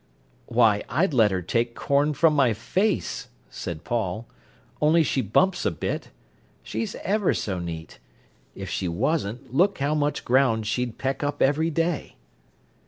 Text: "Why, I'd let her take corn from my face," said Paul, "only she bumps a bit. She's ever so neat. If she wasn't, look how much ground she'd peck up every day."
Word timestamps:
"Why, 0.47 0.83
I'd 0.89 1.13
let 1.13 1.29
her 1.29 1.43
take 1.43 1.75
corn 1.75 2.15
from 2.15 2.33
my 2.33 2.53
face," 2.55 3.27
said 3.51 3.83
Paul, 3.83 4.27
"only 4.81 5.03
she 5.03 5.21
bumps 5.21 5.63
a 5.63 5.69
bit. 5.69 6.09
She's 6.63 6.95
ever 7.03 7.35
so 7.35 7.59
neat. 7.59 7.99
If 8.55 8.67
she 8.67 8.87
wasn't, 8.87 9.53
look 9.53 9.77
how 9.77 9.93
much 9.93 10.25
ground 10.25 10.65
she'd 10.65 10.97
peck 10.97 11.23
up 11.23 11.39
every 11.39 11.69
day." 11.69 12.15